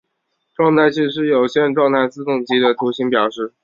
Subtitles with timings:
[0.57, 3.53] 状态器是有限状态自动机的图形表示。